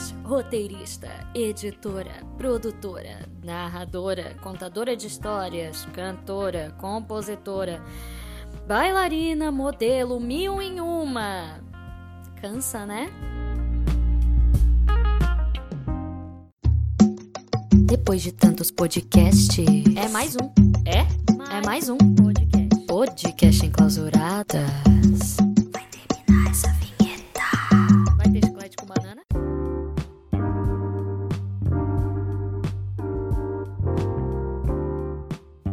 [0.00, 7.82] atriz, roteirista, editora, produtora, narradora, contadora de histórias, cantora, compositora,
[8.66, 11.60] bailarina, modelo, mil em uma.
[12.40, 13.10] Cansa, né?
[17.74, 19.66] Depois de tantos podcasts.
[19.96, 20.50] É mais um.
[20.86, 21.00] É?
[21.54, 21.98] É mais um.
[21.98, 22.86] Podcast.
[22.86, 25.49] Podcast enclausuradas.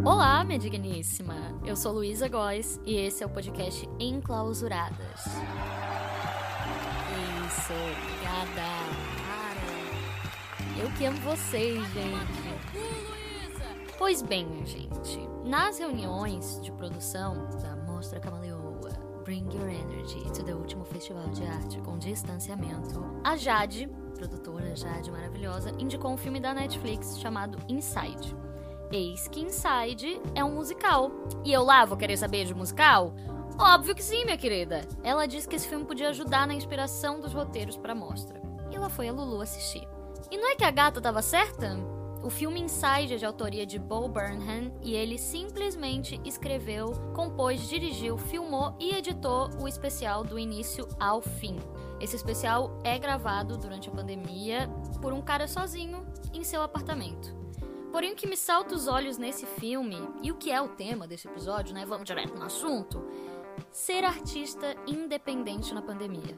[0.10, 1.36] Olá, minha digníssima.
[1.66, 5.26] Eu sou Luísa Góes e esse é o podcast Enclausuradas.
[7.46, 8.70] Isso, obrigada.
[9.28, 12.40] Cara, eu que amo vocês, gente.
[13.98, 18.92] Pois bem, gente, nas reuniões de produção da Mostra Camaleoa,
[19.26, 25.12] Bring Your Energy to the último festival de arte com distanciamento, a Jade, produtora Jade
[25.12, 28.47] maravilhosa, indicou um filme da Netflix chamado Inside.
[28.92, 31.12] Eis que Inside é um musical.
[31.44, 33.14] E eu lá vou querer saber de musical?
[33.60, 34.88] Óbvio que sim, minha querida.
[35.04, 38.42] Ela disse que esse filme podia ajudar na inspiração dos roteiros para a mostra.
[38.72, 39.86] E ela foi a Lulu assistir.
[40.32, 41.78] E não é que a gata tava certa?
[42.24, 48.18] O filme Inside é de autoria de Bo Burnham e ele simplesmente escreveu, compôs, dirigiu,
[48.18, 51.58] filmou e editou o especial do início ao fim.
[52.00, 54.70] Esse especial é gravado durante a pandemia
[55.02, 57.47] por um cara sozinho em seu apartamento.
[57.92, 61.08] Porém, o que me salta os olhos nesse filme, e o que é o tema
[61.08, 61.86] desse episódio, né?
[61.86, 63.04] Vamos direto no assunto.
[63.72, 66.38] Ser artista independente na pandemia.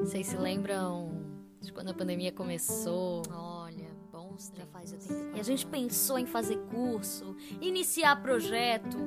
[0.00, 1.12] Vocês se lembram
[1.60, 3.22] de quando a pandemia começou?
[3.30, 8.98] Olha, bons já faz 84 E a gente pensou em fazer curso, iniciar projeto,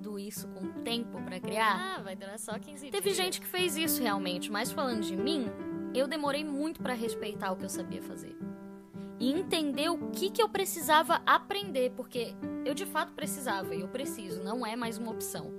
[0.00, 1.96] tudo isso com tempo para criar?
[1.98, 3.16] Ah, vai durar só 15 Teve dias.
[3.16, 5.46] gente que fez isso realmente, mas falando de mim,
[5.94, 8.36] eu demorei muito para respeitar o que eu sabia fazer.
[9.18, 12.34] E entender o que, que eu precisava aprender, porque
[12.64, 15.52] eu de fato precisava, e eu preciso, não é mais uma opção.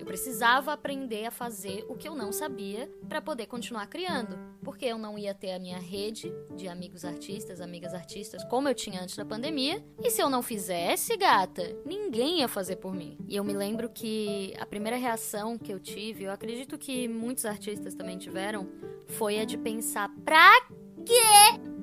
[0.00, 4.34] Eu precisava aprender a fazer o que eu não sabia para poder continuar criando,
[4.64, 8.74] porque eu não ia ter a minha rede de amigos artistas, amigas artistas, como eu
[8.74, 13.18] tinha antes da pandemia, e se eu não fizesse, gata, ninguém ia fazer por mim.
[13.28, 17.44] E eu me lembro que a primeira reação que eu tive, eu acredito que muitos
[17.44, 18.66] artistas também tiveram,
[19.06, 20.62] foi a de pensar: pra
[21.04, 21.12] que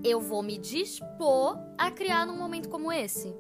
[0.03, 3.35] eu vou me dispor a criar num momento como esse?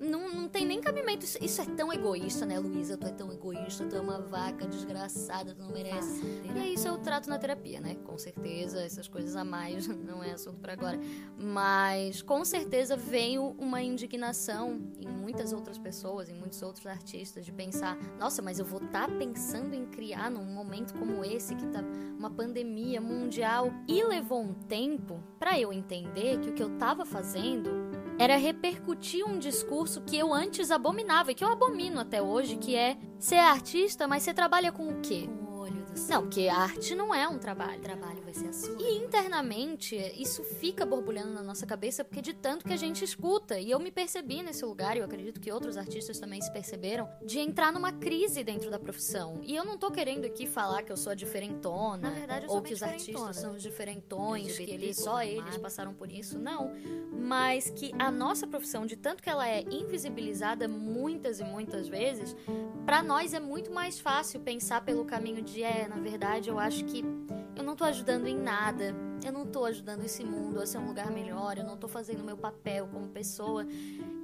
[0.00, 1.24] Não, não tem nem cabimento.
[1.24, 2.96] Isso, isso é tão egoísta, né, Luísa?
[2.96, 6.22] Tu é tão egoísta, tu é uma vaca desgraçada, tu não merece.
[6.44, 7.96] E é isso eu trato na terapia, né?
[8.04, 10.98] Com certeza, essas coisas a mais não é assunto para agora.
[11.36, 17.52] Mas com certeza veio uma indignação em muitas outras pessoas, em muitos outros artistas, de
[17.52, 21.82] pensar: nossa, mas eu vou estar pensando em criar num momento como esse, que tá
[22.16, 23.72] uma pandemia mundial.
[23.86, 27.87] E levou um tempo para eu entender que o que eu tava fazendo
[28.18, 32.74] era repercutir um discurso que eu antes abominava e que eu abomino até hoje, que
[32.74, 35.28] é ser artista, mas você trabalha com o quê?
[36.08, 37.78] Não, porque arte não é um trabalho.
[37.78, 38.76] O trabalho vai ser a sua.
[38.80, 43.58] E internamente, isso fica borbulhando na nossa cabeça porque de tanto que a gente escuta.
[43.58, 47.08] E eu me percebi nesse lugar, e eu acredito que outros artistas também se perceberam,
[47.24, 49.40] de entrar numa crise dentro da profissão.
[49.42, 52.50] E eu não tô querendo aqui falar que eu sou a diferentona, Na verdade, eu
[52.50, 56.38] ou que os artistas são os diferentões, que eles, só eles passaram por isso.
[56.38, 56.72] Não.
[57.12, 62.34] Mas que a nossa profissão, de tanto que ela é invisibilizada muitas e muitas vezes,
[62.88, 66.84] Pra nós é muito mais fácil pensar pelo caminho de é, na verdade, eu acho
[66.84, 67.04] que
[67.56, 68.94] eu não tô ajudando em nada.
[69.24, 72.22] Eu não tô ajudando esse mundo a ser um lugar melhor, eu não tô fazendo
[72.22, 73.66] meu papel como pessoa.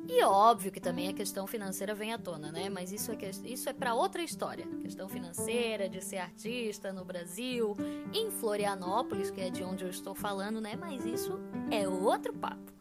[0.07, 2.69] E óbvio que também a questão financeira vem à tona, né?
[2.69, 4.67] Mas isso é, que- isso é para outra história.
[4.83, 7.75] Questão financeira, de ser artista no Brasil,
[8.13, 10.77] em Florianópolis, que é de onde eu estou falando, né?
[10.79, 12.73] Mas isso é outro papo.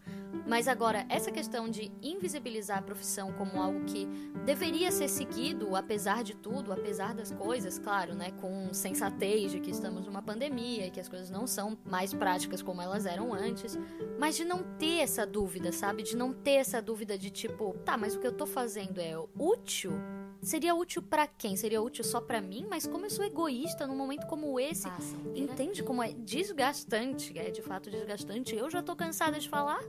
[0.45, 4.05] Mas agora, essa questão de invisibilizar a profissão como algo que
[4.45, 9.71] deveria ser seguido, apesar de tudo, apesar das coisas, claro, né, com sensatez de que
[9.71, 13.77] estamos numa pandemia e que as coisas não são mais práticas como elas eram antes,
[14.19, 16.03] mas de não ter essa dúvida, sabe?
[16.03, 19.17] De não ter essa dúvida de tipo, tá, mas o que eu tô fazendo é
[19.37, 19.93] útil?
[20.41, 21.55] Seria útil pra quem?
[21.55, 22.67] Seria útil só pra mim?
[22.69, 27.49] Mas como eu sou egoísta num momento como esse, Passa entende como é desgastante, é
[27.49, 28.53] de fato desgastante.
[28.53, 29.81] Eu já tô cansada de falar.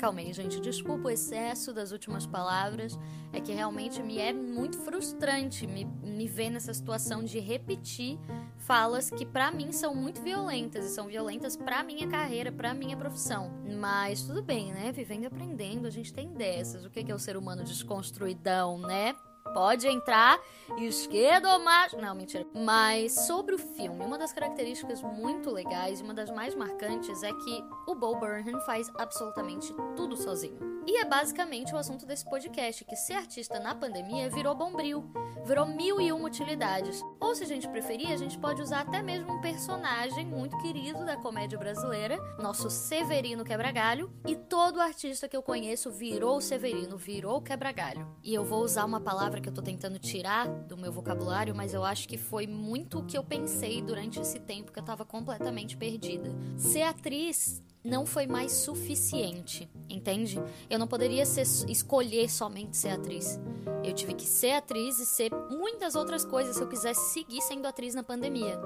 [0.00, 0.58] Acalmei, gente.
[0.60, 2.98] Desculpa o excesso das últimas palavras.
[3.32, 8.18] É que realmente me é muito frustrante me, me ver nessa situação de repetir
[8.56, 12.96] falas que para mim são muito violentas e são violentas para minha carreira, para minha
[12.96, 13.52] profissão.
[13.78, 14.90] Mas tudo bem, né?
[14.90, 16.84] Vivendo e aprendendo, a gente tem dessas.
[16.84, 19.14] O que é o ser humano desconstruidão, né?
[19.52, 20.38] Pode entrar,
[20.78, 21.96] esquerdo ou macho.
[21.96, 22.46] Não, mentira.
[22.54, 27.32] Mas sobre o filme, uma das características muito legais e uma das mais marcantes é
[27.32, 30.69] que o Bo Burnham faz absolutamente tudo sozinho.
[30.86, 35.04] E é basicamente o assunto desse podcast, que ser artista na pandemia virou bombril,
[35.44, 37.02] virou mil e uma utilidades.
[37.18, 41.04] Ou se a gente preferir, a gente pode usar até mesmo um personagem muito querido
[41.04, 47.42] da comédia brasileira, nosso Severino Quebragalho, e todo artista que eu conheço virou Severino, virou
[47.42, 48.06] Quebragalho.
[48.22, 51.74] E eu vou usar uma palavra que eu tô tentando tirar do meu vocabulário, mas
[51.74, 55.04] eu acho que foi muito o que eu pensei durante esse tempo que eu tava
[55.04, 56.30] completamente perdida.
[56.56, 60.42] Ser atriz não foi mais suficiente, entende?
[60.68, 63.40] Eu não poderia ser, escolher somente ser atriz.
[63.82, 67.66] Eu tive que ser atriz e ser muitas outras coisas se eu quisesse seguir sendo
[67.66, 68.58] atriz na pandemia.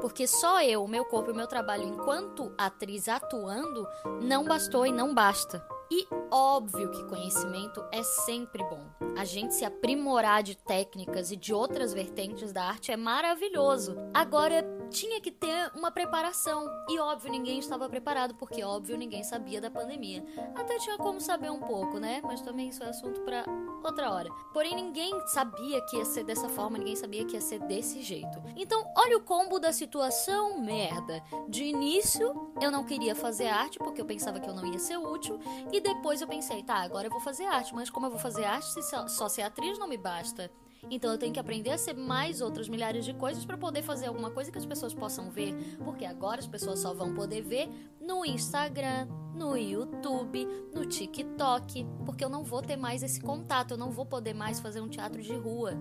[0.00, 3.86] Porque só eu, meu corpo e meu trabalho enquanto atriz atuando
[4.22, 5.66] não bastou e não basta.
[5.90, 8.84] E óbvio que conhecimento é sempre bom.
[9.16, 13.96] A gente se aprimorar de técnicas e de outras vertentes da arte é maravilhoso.
[14.12, 16.66] Agora, tinha que ter uma preparação.
[16.88, 20.24] E óbvio, ninguém estava preparado, porque óbvio, ninguém sabia da pandemia.
[20.54, 22.20] Até tinha como saber um pouco, né?
[22.24, 23.44] Mas também isso é assunto para
[23.82, 24.30] outra hora.
[24.52, 28.42] Porém, ninguém sabia que ia ser dessa forma, ninguém sabia que ia ser desse jeito.
[28.56, 31.22] Então, olha o combo da situação merda.
[31.48, 34.96] De início, eu não queria fazer arte porque eu pensava que eu não ia ser
[34.96, 35.38] útil.
[35.72, 38.44] E depois eu pensei, tá, agora eu vou fazer arte, mas como eu vou fazer
[38.44, 40.50] arte se só ser atriz não me basta?
[40.90, 44.06] Então eu tenho que aprender a ser mais outras milhares de coisas para poder fazer
[44.06, 45.54] alguma coisa que as pessoas possam ver,
[45.84, 47.68] porque agora as pessoas só vão poder ver
[48.00, 53.78] no Instagram, no YouTube, no TikTok, porque eu não vou ter mais esse contato, eu
[53.78, 55.72] não vou poder mais fazer um teatro de rua,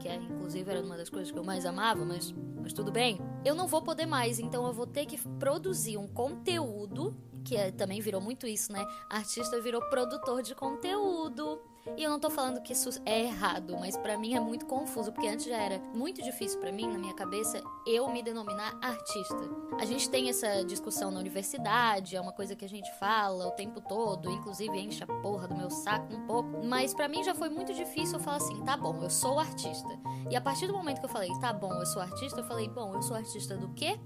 [0.00, 3.20] que é, inclusive era uma das coisas que eu mais amava, mas, mas tudo bem.
[3.44, 7.70] Eu não vou poder mais, então eu vou ter que produzir um conteúdo que é,
[7.70, 8.84] também virou muito isso, né?
[9.08, 11.60] Artista virou produtor de conteúdo.
[11.96, 15.12] E eu não tô falando que isso é errado, mas para mim é muito confuso,
[15.12, 19.38] porque antes já era muito difícil para mim, na minha cabeça, eu me denominar artista.
[19.78, 23.50] A gente tem essa discussão na universidade, é uma coisa que a gente fala o
[23.52, 27.34] tempo todo, inclusive enche a porra do meu saco um pouco, mas para mim já
[27.34, 29.88] foi muito difícil eu falar assim, tá bom, eu sou artista.
[30.30, 32.68] E a partir do momento que eu falei, tá bom, eu sou artista, eu falei,
[32.68, 34.00] bom, eu sou artista do quê?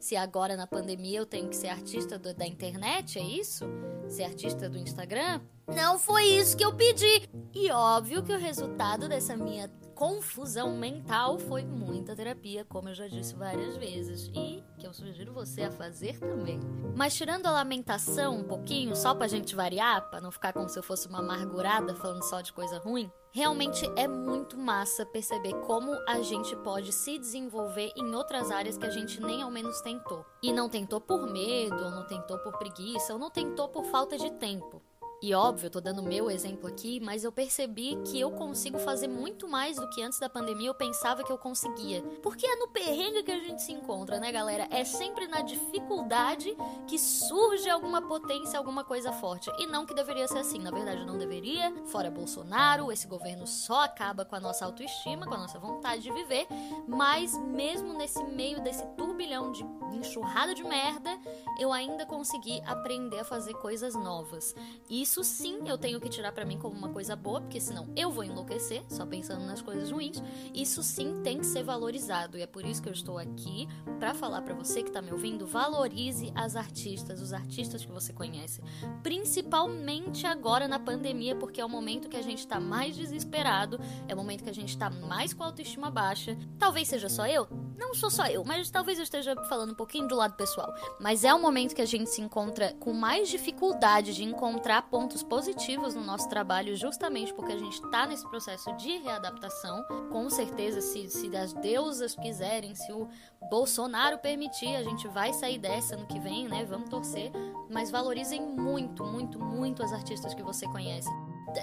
[0.00, 3.64] Se agora na pandemia eu tenho que ser artista do, da internet, é isso?
[4.08, 5.40] Ser artista do Instagram?
[5.66, 7.28] Não foi isso que eu pedi!
[7.54, 13.06] E óbvio que o resultado dessa minha confusão mental foi muita terapia, como eu já
[13.06, 16.60] disse várias vezes, e que eu sugiro você a fazer também.
[16.94, 20.78] Mas tirando a lamentação um pouquinho, só pra gente variar, pra não ficar como se
[20.78, 25.90] eu fosse uma amargurada falando só de coisa ruim, realmente é muito massa perceber como
[26.06, 30.26] a gente pode se desenvolver em outras áreas que a gente nem ao menos tentou.
[30.42, 34.18] E não tentou por medo, ou não tentou por preguiça, ou não tentou por falta
[34.18, 34.82] de tempo.
[35.24, 39.08] E óbvio, eu tô dando meu exemplo aqui, mas eu percebi que eu consigo fazer
[39.08, 42.02] muito mais do que antes da pandemia eu pensava que eu conseguia.
[42.22, 44.68] Porque é no perrengue que a gente se encontra, né, galera?
[44.70, 46.54] É sempre na dificuldade
[46.86, 49.50] que surge alguma potência, alguma coisa forte.
[49.58, 50.58] E não que deveria ser assim.
[50.58, 51.72] Na verdade, não deveria.
[51.86, 56.12] Fora Bolsonaro, esse governo só acaba com a nossa autoestima, com a nossa vontade de
[56.12, 56.46] viver.
[56.86, 59.64] Mas mesmo nesse meio desse turbilhão de
[59.94, 61.18] enxurrada de merda,
[61.58, 64.54] eu ainda consegui aprender a fazer coisas novas.
[64.90, 67.86] Isso isso sim eu tenho que tirar para mim como uma coisa boa, porque senão
[67.94, 70.20] eu vou enlouquecer só pensando nas coisas ruins.
[70.52, 73.68] Isso sim tem que ser valorizado e é por isso que eu estou aqui
[74.00, 78.12] para falar para você que tá me ouvindo, valorize as artistas, os artistas que você
[78.12, 78.60] conhece,
[79.04, 83.78] principalmente agora na pandemia, porque é o momento que a gente tá mais desesperado,
[84.08, 86.36] é o momento que a gente tá mais com a autoestima baixa.
[86.58, 90.08] Talvez seja só eu, não sou só eu, mas talvez eu esteja falando um pouquinho
[90.08, 90.74] do lado pessoal.
[90.98, 95.24] Mas é o momento que a gente se encontra com mais dificuldade de encontrar pontos
[95.24, 99.84] positivos no nosso trabalho, justamente porque a gente está nesse processo de readaptação.
[100.12, 103.08] Com certeza, se, se as deusas quiserem, se o
[103.50, 106.64] Bolsonaro permitir, a gente vai sair dessa no que vem, né?
[106.64, 107.32] Vamos torcer.
[107.68, 111.10] Mas valorizem muito, muito, muito as artistas que você conhece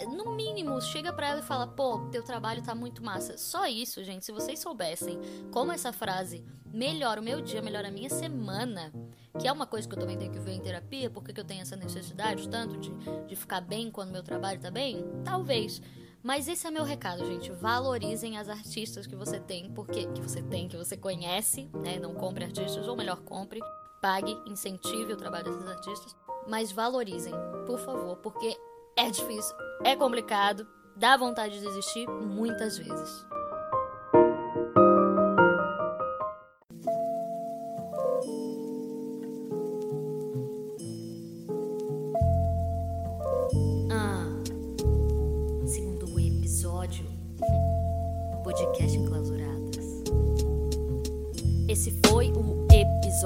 [0.10, 3.38] no mínimo, chega para ela e fala: pô, teu trabalho tá muito massa.
[3.38, 4.26] Só isso, gente.
[4.26, 5.18] Se vocês soubessem
[5.52, 8.92] como essa frase melhora o meu dia, melhora a minha semana,
[9.40, 11.62] que é uma coisa que eu também tenho que ver em terapia, porque eu tenho
[11.62, 12.92] essa necessidade tanto de,
[13.28, 15.04] de ficar bem quando meu trabalho tá bem?
[15.24, 15.82] Talvez.
[16.24, 17.52] Mas esse é meu recado, gente.
[17.52, 21.98] Valorizem as artistas que você tem, porque que você tem, que você conhece, né?
[22.00, 23.60] Não compre artistas, ou melhor, compre,
[24.02, 26.16] pague, incentive o trabalho desses artistas,
[26.48, 27.34] mas valorizem,
[27.66, 28.58] por favor, porque
[28.96, 33.26] é difícil, é complicado, dá vontade de desistir muitas vezes.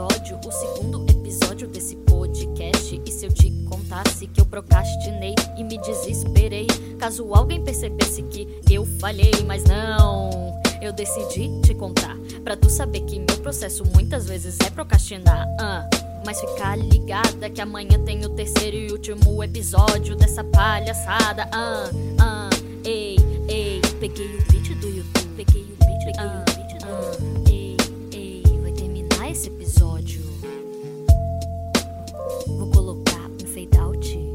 [0.05, 3.01] Episódio, o segundo episódio desse podcast.
[3.05, 6.67] E se eu te contasse que eu procrastinei e me desesperei,
[6.99, 12.15] caso alguém percebesse que eu falhei, mas não, eu decidi te contar.
[12.43, 15.47] Pra tu saber que meu processo muitas vezes é procrastinar.
[15.59, 15.87] ah.
[16.25, 21.47] Mas fica ligada que amanhã tem o terceiro e último episódio dessa palhaçada.
[21.51, 21.87] Ah,
[22.19, 22.49] ah,
[22.83, 23.15] ei,
[23.47, 23.79] ei.
[23.99, 27.44] Peguei o beat do YouTube, peguei o beat, peguei o beat do YouTube.
[33.65, 34.34] 岛主